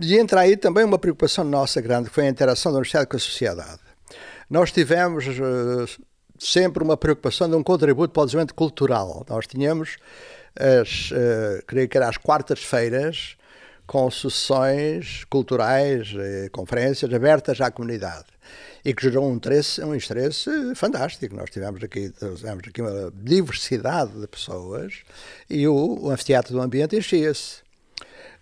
E 0.01 0.17
entra 0.17 0.41
aí 0.41 0.57
também 0.57 0.85
uma 0.85 0.99
preocupação 0.99 1.45
nossa 1.45 1.81
grande, 1.81 2.09
que 2.09 2.15
foi 2.15 2.27
a 2.27 2.31
interação 2.31 2.73
da 2.73 2.79
universidade 2.79 3.09
com 3.09 3.17
a 3.17 3.21
sociedade. 3.21 3.81
Nós 4.49 4.73
tivemos 4.73 5.27
uh, 5.27 6.03
sempre 6.39 6.83
uma 6.83 6.97
preocupação 6.97 7.49
de 7.49 7.57
um 7.57 7.63
contributo 7.63 8.13
para 8.13 8.23
o 8.23 8.27
desenvolvimento 8.27 8.55
cultural. 8.55 9.25
Nós 9.29 9.47
tínhamos, 9.47 9.97
as, 10.57 11.11
uh, 11.11 11.63
creio 11.67 11.89
que 11.89 11.97
era 11.97 12.09
às 12.09 12.17
quartas-feiras, 12.17 13.37
com 13.87 14.11
sessões 14.11 15.25
culturais, 15.25 16.13
uh, 16.13 16.51
conferências 16.53 17.13
abertas 17.13 17.61
à 17.61 17.71
comunidade 17.71 18.27
e 18.85 18.95
que 18.95 19.03
gerou 19.03 19.29
um 19.29 19.35
interesse, 19.35 19.83
um 19.83 19.95
interesse 19.95 20.51
fantástico. 20.75 21.35
Nós 21.35 21.51
tivemos 21.51 21.83
aqui, 21.83 22.11
tivemos 22.11 22.69
aqui 22.69 22.81
uma 22.81 23.13
diversidade 23.15 24.13
de 24.19 24.27
pessoas 24.27 25.03
e 25.51 25.67
o, 25.67 25.99
o 26.01 26.11
anfiteatro 26.11 26.53
do 26.53 26.61
ambiente 26.61 26.97
enchia-se. 26.97 27.61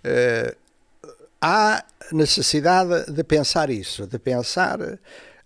Uh, 0.05 0.55
há 1.41 1.85
necessidade 2.13 3.11
de 3.11 3.25
pensar 3.25 3.71
isso, 3.71 4.07
de 4.07 4.19
pensar 4.19 4.79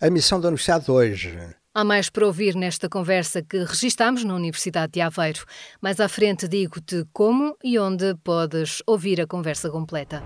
a 0.01 0.11
missão 0.11 0.41
da 0.41 0.49
Universidade 0.49 0.91
hoje. 0.91 1.39
Há 1.73 1.85
mais 1.85 2.11
para 2.11 2.27
ouvir 2.27 2.57
nesta 2.57 2.89
conversa 2.89 3.43
que 3.43 3.63
registamos 3.63 4.25
na 4.25 4.35
Universidade 4.35 4.95
de 4.95 5.01
Aveiro. 5.01 5.45
Mais 5.81 6.01
à 6.01 6.09
frente 6.09 6.49
digo-te 6.49 7.07
como 7.13 7.57
e 7.63 7.79
onde 7.79 8.17
podes 8.25 8.83
ouvir 8.89 9.21
a 9.21 9.27
conversa 9.27 9.71
completa. 9.71 10.21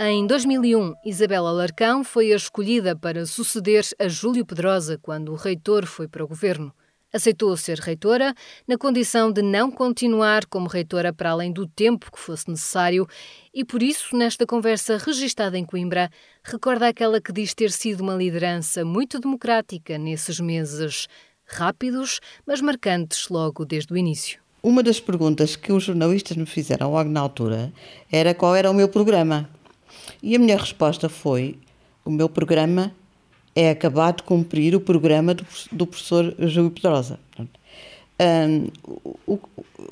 Em 0.00 0.26
2001, 0.26 0.94
Isabela 1.04 1.52
Larcão 1.52 2.02
foi 2.02 2.32
a 2.32 2.36
escolhida 2.36 2.96
para 2.96 3.26
suceder 3.26 3.84
a 4.00 4.08
Júlio 4.08 4.46
Pedrosa 4.46 4.98
quando 5.02 5.32
o 5.32 5.36
reitor 5.36 5.84
foi 5.84 6.08
para 6.08 6.24
o 6.24 6.28
governo. 6.28 6.72
Aceitou 7.14 7.56
ser 7.56 7.78
reitora 7.78 8.34
na 8.66 8.76
condição 8.76 9.30
de 9.30 9.40
não 9.40 9.70
continuar 9.70 10.46
como 10.46 10.66
reitora 10.66 11.12
para 11.12 11.30
além 11.30 11.52
do 11.52 11.64
tempo 11.64 12.10
que 12.10 12.18
fosse 12.18 12.50
necessário 12.50 13.06
e, 13.54 13.64
por 13.64 13.84
isso, 13.84 14.16
nesta 14.16 14.44
conversa 14.44 14.98
registada 14.98 15.56
em 15.56 15.64
Coimbra, 15.64 16.10
recorda 16.42 16.88
aquela 16.88 17.20
que 17.20 17.32
diz 17.32 17.54
ter 17.54 17.70
sido 17.70 18.00
uma 18.00 18.16
liderança 18.16 18.84
muito 18.84 19.20
democrática 19.20 19.96
nesses 19.96 20.40
meses 20.40 21.06
rápidos, 21.46 22.18
mas 22.44 22.60
marcantes 22.60 23.28
logo 23.28 23.64
desde 23.64 23.92
o 23.92 23.96
início. 23.96 24.40
Uma 24.60 24.82
das 24.82 24.98
perguntas 24.98 25.54
que 25.54 25.72
os 25.72 25.84
jornalistas 25.84 26.36
me 26.36 26.46
fizeram 26.46 26.90
logo 26.90 27.08
na 27.08 27.20
altura 27.20 27.72
era 28.10 28.34
qual 28.34 28.56
era 28.56 28.68
o 28.68 28.74
meu 28.74 28.88
programa. 28.88 29.48
E 30.20 30.34
a 30.34 30.38
minha 30.40 30.58
resposta 30.58 31.08
foi: 31.08 31.60
o 32.04 32.10
meu 32.10 32.28
programa 32.28 32.92
é 33.54 33.70
acabar 33.70 34.12
de 34.12 34.22
cumprir 34.22 34.74
o 34.74 34.80
programa 34.80 35.34
do, 35.34 35.46
do 35.70 35.86
professor 35.86 36.34
Júlio 36.38 36.70
Pedrosa. 36.70 37.18
Um, 38.20 38.68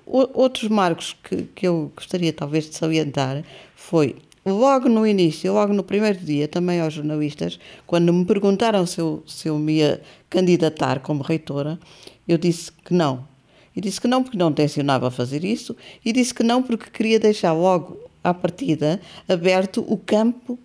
outros 0.06 0.68
marcos 0.68 1.16
que, 1.24 1.42
que 1.54 1.66
eu 1.66 1.92
gostaria 1.96 2.32
talvez 2.32 2.68
de 2.68 2.76
salientar 2.76 3.42
foi 3.74 4.16
logo 4.44 4.88
no 4.88 5.06
início, 5.06 5.52
logo 5.52 5.72
no 5.72 5.82
primeiro 5.82 6.18
dia, 6.18 6.48
também 6.48 6.80
aos 6.80 6.94
jornalistas, 6.94 7.58
quando 7.86 8.12
me 8.12 8.24
perguntaram 8.24 8.86
se 8.86 9.00
eu, 9.00 9.22
se 9.26 9.48
eu 9.48 9.58
me 9.58 9.74
ia 9.74 10.00
candidatar 10.28 11.00
como 11.00 11.22
reitora, 11.22 11.78
eu 12.26 12.38
disse 12.38 12.72
que 12.84 12.92
não. 12.92 13.26
E 13.74 13.80
disse 13.80 14.00
que 14.00 14.08
não 14.08 14.22
porque 14.22 14.36
não 14.36 14.52
tencionava 14.52 15.10
fazer 15.10 15.44
isso, 15.44 15.76
e 16.04 16.12
disse 16.12 16.34
que 16.34 16.42
não 16.42 16.62
porque 16.62 16.90
queria 16.90 17.18
deixar 17.18 17.52
logo 17.52 17.98
à 18.22 18.34
partida, 18.34 19.00
aberto 19.28 19.84
o 19.88 19.96
campo 19.96 20.58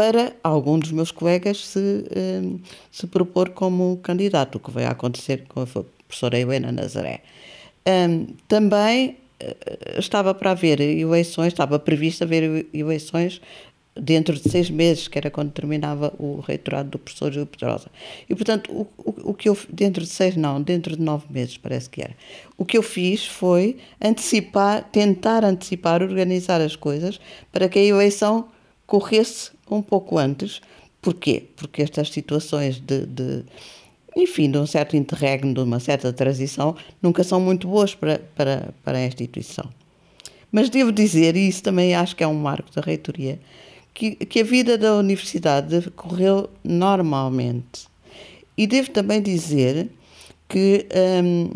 para 0.00 0.34
algum 0.42 0.78
dos 0.78 0.92
meus 0.92 1.10
colegas 1.10 1.62
se, 1.62 2.06
eh, 2.10 2.40
se 2.90 3.06
propor 3.06 3.50
como 3.50 3.98
candidato, 3.98 4.56
o 4.56 4.58
que 4.58 4.70
vai 4.70 4.86
acontecer 4.86 5.44
com 5.46 5.60
a 5.60 5.66
professora 5.66 6.38
Helena 6.38 6.72
Nazaré. 6.72 7.20
também 8.48 9.18
eh, 9.38 9.98
estava 9.98 10.32
para 10.32 10.52
haver 10.52 10.80
eleições, 10.80 11.48
estava 11.48 11.78
previsto 11.78 12.24
haver 12.24 12.66
eleições 12.72 13.42
dentro 13.94 14.34
de 14.36 14.48
seis 14.48 14.70
meses, 14.70 15.06
que 15.06 15.18
era 15.18 15.30
quando 15.30 15.52
terminava 15.52 16.14
o 16.18 16.40
reitorado 16.40 16.88
do 16.88 16.98
professor 16.98 17.30
Júlio 17.30 17.46
Pedrosa. 17.46 17.90
E, 18.26 18.34
portanto, 18.34 18.72
o, 18.72 18.86
o, 18.96 19.30
o, 19.32 19.34
que 19.34 19.50
eu, 19.50 19.58
dentro 19.68 20.02
de 20.02 20.08
seis, 20.08 20.34
não, 20.34 20.62
dentro 20.62 20.96
de 20.96 21.02
nove 21.02 21.26
meses, 21.28 21.58
parece 21.58 21.90
que 21.90 22.00
era. 22.00 22.16
O 22.56 22.64
que 22.64 22.78
eu 22.78 22.82
fiz 22.82 23.26
foi 23.26 23.76
antecipar, 24.00 24.82
tentar 24.90 25.44
antecipar, 25.44 26.02
organizar 26.02 26.62
as 26.62 26.74
coisas 26.74 27.20
para 27.52 27.68
que 27.68 27.78
a 27.78 27.84
eleição 27.84 28.48
corresse 28.90 29.52
um 29.70 29.80
pouco 29.80 30.18
antes. 30.18 30.60
Porquê? 31.00 31.44
Porque 31.54 31.80
estas 31.80 32.10
situações 32.10 32.80
de, 32.80 33.06
de 33.06 33.44
enfim, 34.16 34.50
de 34.50 34.58
um 34.58 34.66
certo 34.66 34.96
interregno, 34.96 35.54
de 35.54 35.60
uma 35.60 35.78
certa 35.78 36.12
transição, 36.12 36.74
nunca 37.00 37.22
são 37.22 37.40
muito 37.40 37.68
boas 37.68 37.94
para, 37.94 38.18
para, 38.34 38.74
para 38.84 38.98
a 38.98 39.06
instituição. 39.06 39.70
Mas 40.50 40.68
devo 40.68 40.90
dizer, 40.90 41.36
e 41.36 41.46
isso 41.46 41.62
também 41.62 41.94
acho 41.94 42.16
que 42.16 42.24
é 42.24 42.26
um 42.26 42.34
marco 42.34 42.74
da 42.74 42.82
reitoria, 42.82 43.38
que, 43.94 44.16
que 44.16 44.40
a 44.40 44.44
vida 44.44 44.76
da 44.76 44.96
universidade 44.96 45.88
correu 45.92 46.50
normalmente. 46.64 47.86
E 48.58 48.66
devo 48.66 48.90
também 48.90 49.22
dizer 49.22 49.88
que 50.48 50.84
hum, 51.24 51.50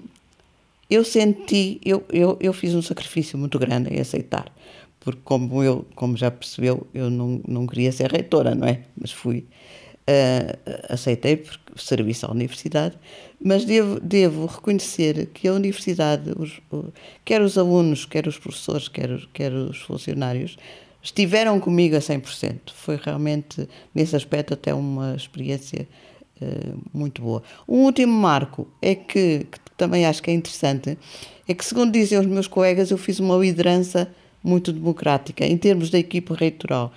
eu 0.88 1.04
senti, 1.04 1.80
eu, 1.84 2.04
eu, 2.08 2.38
eu 2.40 2.52
fiz 2.52 2.72
um 2.74 2.82
sacrifício 2.82 3.36
muito 3.36 3.58
grande 3.58 3.92
em 3.92 4.00
aceitar, 4.00 4.46
porque 5.04 5.20
como 5.22 5.62
eu, 5.62 5.86
como 5.94 6.16
já 6.16 6.30
percebeu, 6.30 6.86
eu 6.94 7.10
não, 7.10 7.40
não 7.46 7.66
queria 7.66 7.92
ser 7.92 8.10
reitora, 8.10 8.54
não 8.54 8.66
é? 8.66 8.80
Mas 8.98 9.12
fui, 9.12 9.46
uh, 10.08 10.58
aceitei 10.88 11.36
porque 11.36 11.58
serviço 11.76 12.24
à 12.24 12.30
universidade, 12.30 12.96
mas 13.38 13.66
devo, 13.66 14.00
devo 14.00 14.46
reconhecer 14.46 15.26
que 15.26 15.46
a 15.46 15.52
universidade, 15.52 16.32
os, 16.38 16.58
quer 17.22 17.42
os 17.42 17.58
alunos, 17.58 18.06
quer 18.06 18.26
os 18.26 18.38
professores, 18.38 18.88
quer, 18.88 19.10
quer 19.34 19.52
os 19.52 19.76
funcionários, 19.82 20.56
estiveram 21.02 21.60
comigo 21.60 21.96
a 21.96 22.00
100%. 22.00 22.72
Foi 22.74 22.96
realmente, 22.96 23.68
nesse 23.94 24.16
aspecto, 24.16 24.54
até 24.54 24.72
uma 24.72 25.14
experiência 25.14 25.86
uh, 26.40 26.80
muito 26.94 27.20
boa. 27.20 27.42
Um 27.68 27.84
último 27.84 28.12
marco 28.12 28.66
é 28.80 28.94
que, 28.94 29.46
que, 29.50 29.58
também 29.76 30.06
acho 30.06 30.22
que 30.22 30.30
é 30.30 30.34
interessante, 30.34 30.96
é 31.46 31.52
que, 31.52 31.62
segundo 31.62 31.92
dizem 31.92 32.18
os 32.18 32.26
meus 32.26 32.46
colegas, 32.46 32.90
eu 32.90 32.96
fiz 32.96 33.20
uma 33.20 33.36
liderança 33.36 34.08
muito 34.44 34.70
democrática 34.72 35.46
em 35.46 35.56
termos 35.56 35.88
da 35.88 35.98
equipe 35.98 36.34
reitoral. 36.34 36.92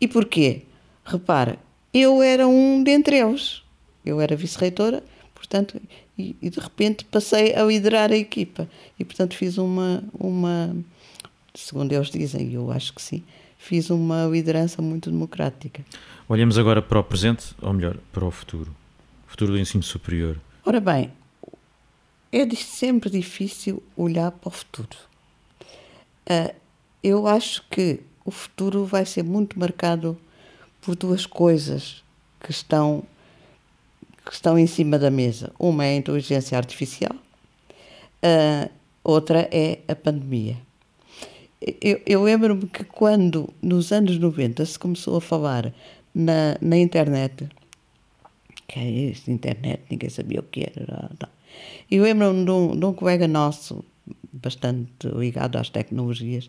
E 0.00 0.06
porquê? 0.06 0.62
Repare, 1.04 1.58
eu 1.92 2.22
era 2.22 2.46
um 2.46 2.82
dentre 2.82 3.18
eles. 3.18 3.62
Eu 4.04 4.20
era 4.20 4.36
vice-reitora, 4.36 5.02
portanto, 5.34 5.80
e, 6.16 6.36
e, 6.40 6.50
de 6.50 6.60
repente 6.60 7.04
passei 7.04 7.54
a 7.54 7.64
liderar 7.64 8.10
a 8.12 8.16
equipa. 8.16 8.68
E, 8.98 9.04
portanto, 9.04 9.34
fiz 9.34 9.58
uma, 9.58 10.02
uma 10.18 10.74
segundo 11.54 11.92
eles 11.92 12.10
dizem, 12.10 12.48
e 12.48 12.54
eu 12.54 12.70
acho 12.70 12.92
que 12.94 13.02
sim, 13.02 13.22
fiz 13.58 13.90
uma 13.90 14.26
liderança 14.26 14.80
muito 14.80 15.10
democrática. 15.10 15.84
Olhamos 16.28 16.58
agora 16.58 16.80
para 16.80 16.98
o 16.98 17.04
presente, 17.04 17.54
ou 17.60 17.72
melhor, 17.72 17.96
para 18.12 18.24
o 18.24 18.30
futuro. 18.30 18.74
O 19.26 19.30
futuro 19.30 19.52
do 19.52 19.58
ensino 19.58 19.82
superior. 19.82 20.40
Ora 20.64 20.80
bem, 20.80 21.12
é 22.30 22.48
sempre 22.54 23.10
difícil 23.10 23.82
olhar 23.96 24.30
para 24.30 24.48
o 24.48 24.50
futuro. 24.50 24.96
Uh, 26.28 26.61
eu 27.02 27.26
acho 27.26 27.64
que 27.70 28.00
o 28.24 28.30
futuro 28.30 28.84
vai 28.84 29.04
ser 29.04 29.24
muito 29.24 29.58
marcado 29.58 30.16
por 30.80 30.94
duas 30.94 31.26
coisas 31.26 32.02
que 32.40 32.50
estão, 32.50 33.02
que 34.24 34.32
estão 34.32 34.58
em 34.58 34.66
cima 34.66 34.98
da 34.98 35.10
mesa. 35.10 35.52
Uma 35.58 35.84
é 35.86 35.90
a 35.90 35.96
inteligência 35.96 36.56
artificial, 36.56 37.14
uh, 37.14 38.70
outra 39.02 39.48
é 39.50 39.80
a 39.88 39.94
pandemia. 39.94 40.56
eu, 41.80 42.00
eu 42.06 42.22
lembro-me 42.22 42.66
que 42.68 42.84
quando, 42.84 43.52
nos 43.60 43.92
anos 43.92 44.18
90, 44.18 44.64
se 44.64 44.78
começou 44.78 45.16
a 45.16 45.20
falar 45.20 45.72
na, 46.14 46.56
na 46.60 46.76
internet, 46.76 47.48
que 48.68 48.78
é 48.78 48.88
isso, 48.88 49.30
internet, 49.30 49.82
ninguém 49.90 50.10
sabia 50.10 50.40
o 50.40 50.44
que 50.44 50.62
era. 50.62 51.10
Eu 51.90 52.04
lembro-me 52.04 52.44
de, 52.44 52.50
um, 52.50 52.76
de 52.78 52.84
um 52.84 52.92
colega 52.92 53.28
nosso, 53.28 53.84
bastante 54.42 55.06
ligado 55.14 55.56
às 55.56 55.68
tecnologias, 55.70 56.48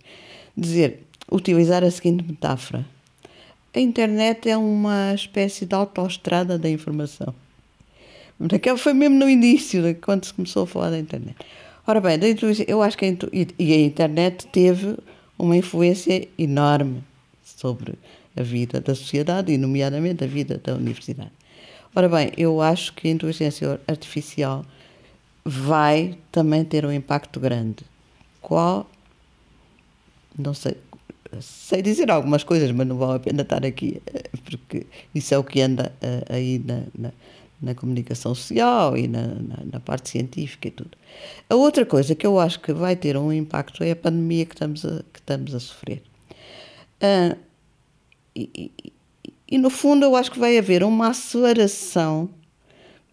dizer, 0.55 1.03
utilizar 1.31 1.83
a 1.83 1.91
seguinte 1.91 2.23
metáfora. 2.23 2.85
A 3.73 3.79
internet 3.79 4.49
é 4.49 4.57
uma 4.57 5.13
espécie 5.13 5.65
de 5.65 5.73
autoestrada 5.73 6.57
da 6.57 6.69
informação. 6.69 7.33
Aquela 8.53 8.77
foi 8.77 8.93
mesmo 8.93 9.17
no 9.17 9.29
início, 9.29 9.81
quando 10.01 10.25
se 10.25 10.33
começou 10.33 10.63
a 10.63 10.67
falar 10.67 10.89
da 10.89 10.99
internet. 10.99 11.35
Ora 11.85 11.99
bem, 11.99 12.17
eu 12.67 12.81
acho 12.81 12.97
que 12.97 13.05
a, 13.05 13.09
e 13.59 13.73
a 13.73 13.79
internet 13.79 14.47
teve 14.47 14.97
uma 15.37 15.55
influência 15.55 16.27
enorme 16.37 17.03
sobre 17.43 17.95
a 18.35 18.41
vida 18.41 18.79
da 18.79 18.95
sociedade 18.95 19.51
e, 19.51 19.57
nomeadamente, 19.57 20.23
a 20.23 20.27
vida 20.27 20.59
da 20.63 20.75
universidade. 20.75 21.31
Ora 21.95 22.09
bem, 22.09 22.31
eu 22.37 22.61
acho 22.61 22.93
que 22.93 23.07
a 23.07 23.11
inteligência 23.11 23.79
artificial 23.87 24.65
vai 25.43 26.17
também 26.31 26.63
ter 26.63 26.85
um 26.85 26.91
impacto 26.91 27.39
grande. 27.39 27.83
Qual? 28.41 28.89
Não 30.37 30.53
sei. 30.53 30.77
Sei 31.41 31.81
dizer 31.81 32.11
algumas 32.11 32.43
coisas, 32.43 32.71
mas 32.71 32.85
não 32.87 32.97
vale 32.97 33.15
a 33.15 33.19
pena 33.19 33.41
estar 33.41 33.65
aqui, 33.65 34.01
eh, 34.05 34.29
porque 34.45 34.85
isso 35.15 35.33
é 35.33 35.37
o 35.37 35.43
que 35.43 35.61
anda 35.61 35.91
eh, 35.99 36.23
aí 36.29 36.59
na, 36.59 36.83
na 36.95 37.11
na 37.63 37.73
comunicação 37.73 38.35
social 38.35 38.97
e 38.97 39.07
na, 39.07 39.25
na, 39.25 39.57
na, 39.71 39.79
parte 39.79 40.09
científica 40.09 40.67
e 40.67 40.71
tudo. 40.71 40.97
A 41.49 41.55
outra 41.55 41.85
coisa 41.85 42.13
que 42.13 42.27
eu 42.27 42.37
acho 42.37 42.59
que 42.59 42.73
vai 42.73 42.93
ter 42.93 43.15
um 43.15 43.31
impacto 43.31 43.83
é 43.83 43.91
a 43.91 43.95
pandemia 43.95 44.45
que 44.45 44.53
estamos 44.53 44.83
a, 44.83 45.01
que 45.13 45.19
estamos 45.19 45.55
a 45.55 45.59
sofrer. 45.61 46.03
Uh, 47.01 47.37
e, 48.35 48.71
e, 48.83 48.93
e, 49.47 49.57
no 49.57 49.69
fundo, 49.69 50.03
eu 50.03 50.15
acho 50.15 50.29
que 50.29 50.39
vai 50.39 50.57
haver 50.57 50.83
uma 50.83 51.07
aceleração, 51.07 52.29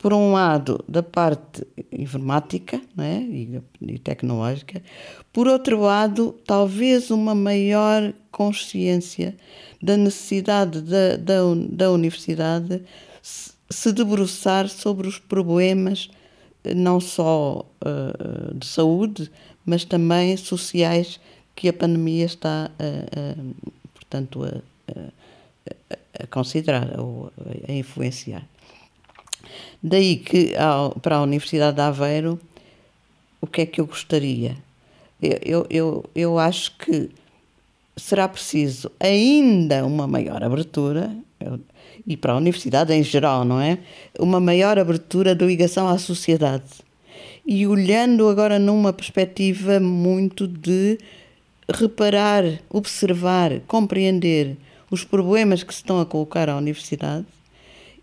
por 0.00 0.14
um 0.14 0.32
lado, 0.32 0.82
da 0.88 1.02
parte 1.02 1.66
informática 1.92 2.80
é? 2.96 3.18
e, 3.18 3.98
tecnológica, 3.98 4.82
por 5.30 5.46
outro 5.46 5.78
lado, 5.78 6.34
talvez 6.46 7.10
uma 7.10 7.34
maior 7.34 8.10
consciência 8.32 9.36
da 9.80 9.98
necessidade 9.98 10.80
da, 10.80 11.16
da, 11.16 11.40
da 11.68 11.90
universidade 11.90 12.82
se 13.22 13.92
debruçar 13.92 14.70
sobre 14.70 15.06
os 15.06 15.18
problemas 15.18 16.10
eh, 16.64 16.74
não 16.74 16.98
só 16.98 17.66
uh, 17.84 18.54
de 18.54 18.66
saúde, 18.66 19.30
mas 19.66 19.84
também 19.84 20.34
sociais 20.38 21.20
que 21.54 21.68
a 21.68 21.72
pandemia 21.74 22.24
está, 22.24 22.70
uh, 22.80 23.38
uh, 23.38 23.72
portanto, 23.94 24.44
a, 24.44 26.22
a, 26.22 26.26
considerar 26.26 26.98
ou 26.98 27.30
a 27.68 27.72
influenciar. 27.72 28.44
Daí 29.82 30.16
que 30.16 30.52
para 31.00 31.16
a 31.16 31.22
Universidade 31.22 31.76
de 31.76 31.82
Aveiro, 31.82 32.38
o 33.40 33.46
que 33.46 33.62
é 33.62 33.66
que 33.66 33.80
eu 33.80 33.86
gostaria? 33.86 34.56
Eu, 35.20 35.66
eu, 35.70 36.04
eu 36.14 36.38
acho 36.38 36.76
que 36.76 37.10
será 37.96 38.28
preciso 38.28 38.90
ainda 38.98 39.84
uma 39.84 40.06
maior 40.06 40.42
abertura. 40.42 41.14
Eu, 41.38 41.60
e 42.06 42.16
para 42.16 42.32
a 42.32 42.36
universidade 42.36 42.92
em 42.92 43.02
geral, 43.02 43.44
não 43.44 43.60
é? 43.60 43.78
Uma 44.18 44.40
maior 44.40 44.78
abertura 44.78 45.34
de 45.34 45.44
ligação 45.44 45.88
à 45.88 45.98
sociedade. 45.98 46.64
E 47.46 47.66
olhando 47.66 48.28
agora 48.28 48.58
numa 48.58 48.92
perspectiva 48.92 49.80
muito 49.80 50.46
de 50.46 50.98
reparar, 51.68 52.44
observar, 52.68 53.60
compreender 53.66 54.56
os 54.90 55.04
problemas 55.04 55.62
que 55.62 55.72
se 55.72 55.80
estão 55.80 56.00
a 56.00 56.06
colocar 56.06 56.48
à 56.48 56.56
universidade 56.56 57.26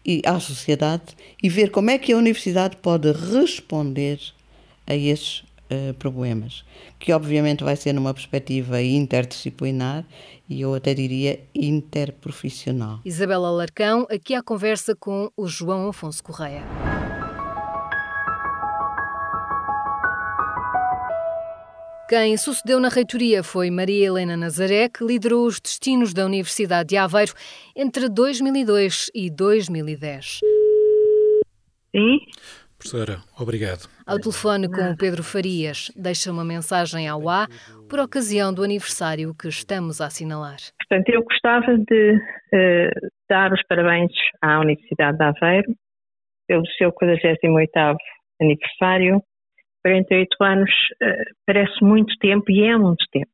e 0.07 0.21
à 0.25 0.39
sociedade 0.39 1.03
e 1.43 1.49
ver 1.49 1.69
como 1.69 1.91
é 1.91 1.97
que 1.97 2.13
a 2.13 2.17
universidade 2.17 2.77
pode 2.77 3.11
responder 3.11 4.19
a 4.87 4.95
esses 4.95 5.39
uh, 5.69 5.93
problemas, 5.99 6.63
que 6.97 7.11
obviamente 7.11 7.63
vai 7.63 7.75
ser 7.75 7.91
numa 7.91 8.13
perspectiva 8.13 8.81
interdisciplinar 8.81 10.05
e 10.49 10.61
eu 10.61 10.73
até 10.73 10.93
diria 10.93 11.41
interprofissional. 11.53 13.01
Isabela 13.03 13.51
Larcão, 13.51 14.07
aqui 14.09 14.33
à 14.33 14.41
conversa 14.41 14.95
com 14.95 15.29
o 15.35 15.45
João 15.45 15.89
Afonso 15.89 16.23
Correia. 16.23 16.63
Quem 22.09 22.37
sucedeu 22.37 22.79
na 22.79 22.87
reitoria 22.87 23.43
foi 23.43 23.69
Maria 23.69 24.07
Helena 24.07 24.37
Nazaré, 24.37 24.87
que 24.87 25.03
liderou 25.03 25.45
os 25.45 25.59
destinos 25.59 26.13
da 26.13 26.25
Universidade 26.25 26.87
de 26.87 26.97
Aveiro 26.97 27.33
entre 27.75 28.07
2002 28.07 29.11
e 29.13 29.29
2010. 29.29 30.39
Sim. 31.93 32.19
Professora, 32.77 33.17
obrigado. 33.37 33.89
Ao 34.05 34.17
telefone 34.19 34.69
com 34.69 34.91
o 34.91 34.95
Pedro 34.95 35.21
Farias, 35.21 35.91
deixa 35.97 36.31
uma 36.31 36.45
mensagem 36.45 37.09
ao 37.09 37.27
A 37.27 37.45
por 37.89 37.99
ocasião 37.99 38.53
do 38.53 38.63
aniversário 38.63 39.35
que 39.35 39.49
estamos 39.49 39.99
a 39.99 40.05
assinalar. 40.05 40.59
Portanto, 40.79 41.09
eu 41.09 41.21
gostava 41.23 41.77
de 41.77 42.13
uh, 42.13 43.09
dar 43.29 43.51
os 43.51 43.61
parabéns 43.67 44.13
à 44.41 44.61
Universidade 44.61 45.17
de 45.17 45.23
Aveiro 45.25 45.73
pelo 46.47 46.65
seu 46.77 46.89
48º 46.93 47.97
aniversário. 48.41 49.21
48 49.87 50.43
anos 50.43 50.71
uh, 51.01 51.35
parece 51.45 51.83
muito 51.83 52.13
tempo 52.19 52.51
e 52.51 52.63
é 52.63 52.77
muito 52.77 53.05
tempo. 53.11 53.31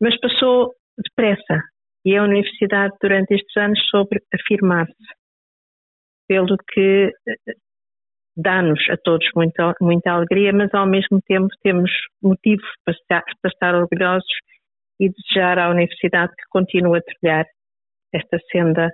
Mas 0.00 0.18
passou 0.20 0.74
depressa 0.98 1.62
e 2.04 2.16
a 2.16 2.24
Universidade 2.24 2.94
durante 3.00 3.34
estes 3.34 3.56
anos 3.56 3.78
soube 3.88 4.20
afirmar-se. 4.34 4.92
Pelo 6.28 6.56
que 6.72 7.06
uh, 7.06 7.52
dá-nos 8.36 8.80
a 8.90 8.96
todos 8.96 9.26
muita, 9.36 9.74
muita 9.80 10.10
alegria, 10.10 10.52
mas 10.52 10.72
ao 10.74 10.86
mesmo 10.86 11.20
tempo 11.22 11.48
temos 11.62 11.90
motivo 12.22 12.62
para 12.84 12.96
para 13.40 13.50
estar 13.50 13.74
orgulhosos 13.74 14.32
e 15.00 15.10
desejar 15.10 15.58
à 15.58 15.70
Universidade 15.70 16.32
que 16.36 16.48
continue 16.50 16.98
a 16.98 17.02
trilhar 17.02 17.46
esta 18.12 18.38
senda 18.50 18.88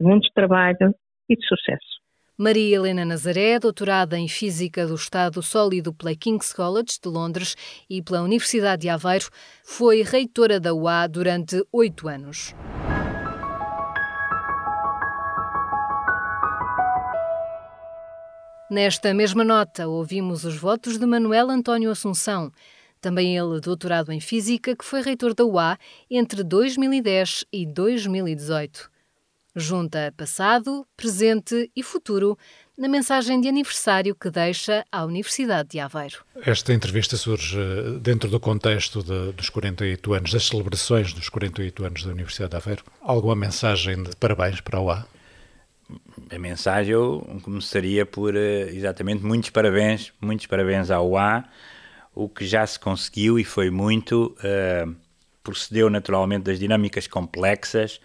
de 0.00 0.06
muito 0.06 0.28
trabalho 0.34 0.94
e 1.28 1.36
de 1.36 1.46
sucesso. 1.46 1.97
Maria 2.40 2.76
Helena 2.76 3.04
Nazaré, 3.04 3.58
doutorada 3.58 4.16
em 4.16 4.28
Física 4.28 4.86
do 4.86 4.94
Estado 4.94 5.42
Sólido 5.42 5.92
pela 5.92 6.14
King's 6.14 6.52
College 6.52 6.96
de 7.02 7.08
Londres 7.08 7.56
e 7.90 8.00
pela 8.00 8.22
Universidade 8.22 8.82
de 8.82 8.88
Aveiro, 8.88 9.28
foi 9.64 10.02
reitora 10.02 10.60
da 10.60 10.72
UA 10.72 11.08
durante 11.08 11.60
oito 11.72 12.06
anos. 12.06 12.54
Nesta 18.70 19.12
mesma 19.12 19.42
nota, 19.42 19.88
ouvimos 19.88 20.44
os 20.44 20.56
votos 20.56 20.96
de 20.96 21.06
Manuel 21.06 21.50
António 21.50 21.90
Assunção, 21.90 22.52
também 23.00 23.36
ele 23.36 23.60
doutorado 23.60 24.12
em 24.12 24.20
Física, 24.20 24.76
que 24.76 24.84
foi 24.84 25.02
reitor 25.02 25.34
da 25.34 25.44
UA 25.44 25.76
entre 26.08 26.44
2010 26.44 27.46
e 27.52 27.66
2018. 27.66 28.97
Junta 29.58 30.14
passado, 30.16 30.86
presente 30.96 31.68
e 31.74 31.82
futuro 31.82 32.38
na 32.78 32.86
mensagem 32.86 33.40
de 33.40 33.48
aniversário 33.48 34.14
que 34.14 34.30
deixa 34.30 34.84
à 34.92 35.04
Universidade 35.04 35.70
de 35.70 35.80
Aveiro. 35.80 36.24
Esta 36.46 36.72
entrevista 36.72 37.16
surge 37.16 37.58
dentro 38.00 38.30
do 38.30 38.38
contexto 38.38 39.02
de, 39.02 39.32
dos 39.32 39.48
48 39.50 40.12
anos, 40.12 40.32
das 40.32 40.46
celebrações 40.46 41.12
dos 41.12 41.28
48 41.28 41.84
anos 41.84 42.04
da 42.04 42.12
Universidade 42.12 42.50
de 42.50 42.56
Aveiro. 42.56 42.84
Alguma 43.02 43.34
mensagem 43.34 44.00
de 44.00 44.14
parabéns 44.14 44.60
para 44.60 44.78
a 44.78 44.80
UA? 44.80 45.06
a 46.30 46.38
mensagem 46.38 46.92
eu 46.92 47.26
começaria 47.42 48.06
por 48.06 48.36
eh, 48.36 48.70
exatamente 48.70 49.24
muitos 49.24 49.50
parabéns, 49.50 50.12
muitos 50.20 50.46
parabéns 50.46 50.88
ao 50.88 51.10
UA, 51.10 51.44
o 52.14 52.28
que 52.28 52.46
já 52.46 52.64
se 52.64 52.78
conseguiu 52.78 53.40
e 53.40 53.44
foi 53.44 53.70
muito, 53.70 54.36
uh, 54.38 54.94
procedeu 55.42 55.88
naturalmente 55.88 56.44
das 56.44 56.58
dinâmicas 56.58 57.06
complexas 57.06 58.00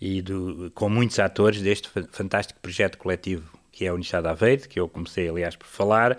e 0.00 0.20
do, 0.20 0.70
com 0.74 0.88
muitos 0.88 1.18
atores 1.18 1.62
deste 1.62 1.88
fantástico 2.10 2.60
projeto 2.60 2.98
coletivo 2.98 3.56
que 3.76 3.84
é 3.84 3.88
a 3.88 3.92
Universidade 3.92 4.24
de 4.24 4.30
Aveiro, 4.30 4.68
que 4.70 4.80
eu 4.80 4.88
comecei 4.88 5.28
aliás 5.28 5.54
por 5.54 5.66
falar. 5.66 6.18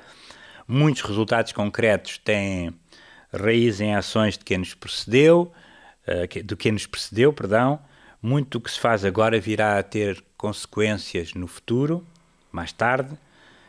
Muitos 0.68 1.02
resultados 1.02 1.52
concretos 1.52 2.20
têm 2.20 2.72
raiz 3.34 3.82
em 3.82 3.96
ações 3.96 4.38
de 4.38 4.46
quem 4.46 4.60
nos 4.60 4.76
precedeu, 4.76 5.52
uh, 6.08 6.44
do 6.44 6.56
que 6.56 6.72
nos 6.72 6.86
precedeu, 6.86 7.34
perdão, 7.34 7.80
muito 8.22 8.60
do 8.60 8.62
que 8.62 8.70
se 8.70 8.80
faz 8.80 9.04
agora 9.04 9.40
virá 9.40 9.80
a 9.80 9.82
ter 9.84 10.24
consequências 10.38 11.34
no 11.34 11.48
futuro, 11.48 12.06
mais 12.52 12.72
tarde. 12.72 13.18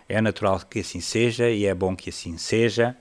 É 0.07 0.21
natural 0.21 0.61
que 0.69 0.81
assim 0.81 1.01
seja 1.01 1.49
e 1.49 1.65
é 1.65 1.75
bom 1.75 1.97
que 1.97 2.11
assim 2.11 2.37
seja, 2.37 2.95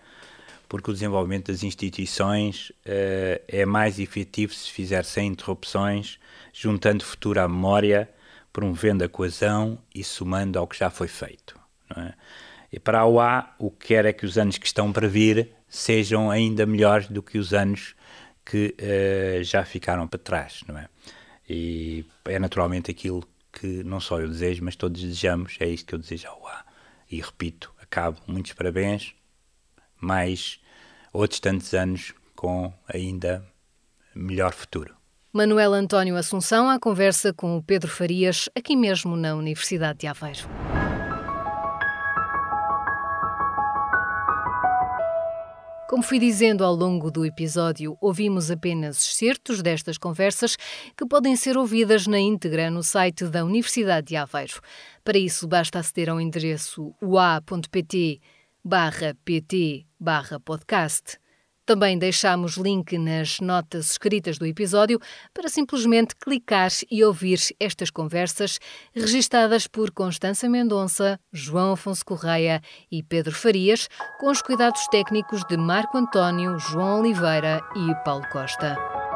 porque 0.67 0.91
o 0.91 0.93
desenvolvimento 0.93 1.51
das 1.51 1.63
instituições 1.63 2.69
uh, 2.69 3.41
é 3.47 3.65
mais 3.65 3.99
efetivo 3.99 4.53
se 4.53 4.71
fizer 4.71 5.03
sem 5.03 5.27
interrupções, 5.27 6.19
juntando 6.53 7.03
futuro 7.03 7.39
à 7.39 7.47
memória, 7.47 8.10
promovendo 8.51 9.03
a 9.03 9.10
coesão 9.10 9.77
e 9.93 10.03
somando 10.03 10.58
ao 10.58 10.67
que 10.67 10.77
já 10.77 10.89
foi 10.89 11.08
feito. 11.08 11.60
É? 11.95 12.13
E 12.73 12.80
para 12.80 12.99
a 12.99 13.08
UA, 13.08 13.56
o 13.60 13.71
que 13.71 13.88
quer 13.88 14.06
é 14.06 14.13
que 14.13 14.25
os 14.25 14.38
anos 14.38 14.58
que 14.58 14.65
estão 14.65 14.91
para 14.91 15.08
vir 15.08 15.51
sejam 15.69 16.30
ainda 16.30 16.65
melhores 16.65 17.08
do 17.08 17.23
que 17.23 17.38
os 17.38 17.53
anos 17.53 17.95
que 18.45 18.75
uh, 18.80 19.43
já 19.43 19.63
ficaram 19.63 20.08
para 20.08 20.19
trás, 20.19 20.62
não 20.67 20.77
é? 20.77 20.88
E 21.49 22.06
é 22.25 22.38
naturalmente 22.39 22.91
aquilo 22.91 23.23
que 23.51 23.84
não 23.84 23.99
só 23.99 24.19
eu 24.19 24.27
desejo, 24.27 24.63
mas 24.63 24.75
todos 24.75 25.01
desejamos, 25.01 25.56
é 25.60 25.67
isto 25.67 25.86
que 25.86 25.95
eu 25.95 25.99
desejo 25.99 26.27
ao 26.27 26.47
A. 26.47 26.65
E 27.10 27.21
repito, 27.21 27.73
acabo, 27.82 28.19
muitos 28.27 28.53
parabéns, 28.53 29.15
mais 29.99 30.60
outros 31.12 31.39
tantos 31.39 31.73
anos 31.73 32.13
com 32.36 32.73
ainda 32.88 33.45
melhor 34.15 34.53
futuro. 34.53 34.95
Manuel 35.33 35.73
António 35.73 36.15
Assunção 36.15 36.69
à 36.69 36.79
conversa 36.79 37.33
com 37.33 37.57
o 37.57 37.63
Pedro 37.63 37.89
Farias, 37.89 38.49
aqui 38.55 38.75
mesmo 38.75 39.15
na 39.15 39.36
Universidade 39.36 39.99
de 39.99 40.07
Aveiro. 40.07 40.47
Como 45.88 46.03
fui 46.03 46.19
dizendo 46.19 46.65
ao 46.65 46.75
longo 46.75 47.10
do 47.10 47.25
episódio, 47.25 47.97
ouvimos 48.01 48.51
apenas 48.51 48.97
excertos 48.97 49.62
destas 49.62 49.97
conversas 49.97 50.57
que 50.97 51.05
podem 51.05 51.36
ser 51.36 51.57
ouvidas 51.57 52.07
na 52.07 52.19
íntegra 52.19 52.69
no 52.69 52.83
site 52.83 53.23
da 53.25 53.45
Universidade 53.45 54.07
de 54.07 54.15
Aveiro. 54.15 54.60
Para 55.03 55.17
isso, 55.17 55.47
basta 55.47 55.79
aceder 55.79 56.10
ao 56.10 56.19
endereço 56.19 56.93
ua.pt 57.01 58.19
barra 58.67 59.15
pt 59.23 59.88
barra 59.97 60.41
podcast. 60.41 61.17
Também 61.65 61.97
deixamos 61.97 62.58
link 62.58 62.97
nas 62.97 63.39
notas 63.39 63.91
escritas 63.91 64.38
do 64.38 64.45
episódio 64.45 64.99
para 65.34 65.47
simplesmente 65.47 66.15
clicar 66.15 66.69
e 66.91 67.03
ouvir 67.03 67.39
estas 67.62 67.89
conversas 67.89 68.60
registadas 68.93 69.67
por 69.67 69.91
Constança 69.91 70.49
Mendonça, 70.49 71.17
João 71.32 71.73
Afonso 71.73 72.06
Correia 72.06 72.62
e 72.91 73.01
Pedro 73.01 73.34
Farias, 73.34 73.88
com 74.19 74.30
os 74.30 74.41
cuidados 74.41 74.86
técnicos 74.88 75.43
de 75.45 75.56
Marco 75.56 75.97
António, 75.97 76.60
João 76.60 76.99
Oliveira 76.99 77.62
e 77.75 78.03
Paulo 78.03 78.27
Costa. 78.32 79.07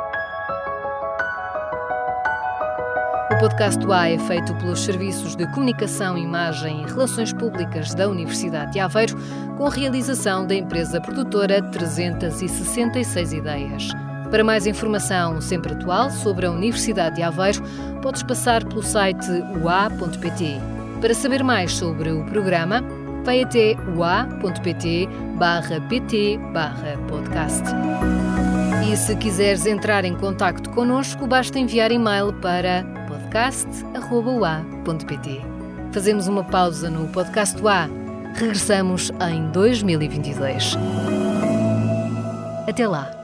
Podcast 3.42 3.80
do 3.80 3.92
A 3.92 4.08
é 4.08 4.20
feito 4.20 4.54
pelos 4.58 4.82
Serviços 4.82 5.36
de 5.36 5.48
Comunicação, 5.48 6.16
Imagem 6.16 6.84
e 6.84 6.86
Relações 6.86 7.34
Públicas 7.34 7.92
da 7.96 8.08
Universidade 8.08 8.74
de 8.74 8.80
Aveiro, 8.80 9.18
com 9.58 9.68
realização 9.68 10.46
da 10.46 10.54
empresa 10.54 11.02
produtora 11.02 11.60
366 11.72 13.34
Ideias. 13.34 13.90
Para 14.30 14.44
mais 14.44 14.68
informação 14.68 15.42
sempre 15.42 15.74
atual 15.74 16.12
sobre 16.12 16.46
a 16.46 16.52
Universidade 16.52 17.16
de 17.16 17.24
Aveiro, 17.24 17.64
podes 18.04 18.22
passar 18.22 18.64
pelo 18.64 18.84
site 18.84 19.28
ua.pt. 19.60 20.62
Para 21.02 21.14
saber 21.16 21.44
mais 21.44 21.74
sobre 21.74 22.12
o 22.12 22.24
programa, 22.26 22.84
vai 23.24 23.42
até 23.42 23.76
ua.pt 23.98 25.10
barra 25.40 25.82
pt 25.90 26.38
barra 26.54 26.96
podcast. 27.08 27.64
E 28.88 28.96
se 28.96 29.16
quiseres 29.16 29.66
entrar 29.66 30.06
em 30.06 30.16
contato 30.16 30.70
connosco, 30.70 31.26
basta 31.26 31.58
enviar 31.58 31.92
e-mail 31.92 32.34
para 32.34 33.01
podcast.ua.pt. 33.32 35.42
Fazemos 35.94 36.28
uma 36.28 36.44
pausa 36.44 36.90
no 36.90 37.08
podcast 37.08 37.56
do 37.56 37.70
A. 37.70 37.88
Regressamos 38.36 39.10
em 39.30 39.50
2022. 39.52 40.76
Até 42.68 42.88
lá! 42.88 43.21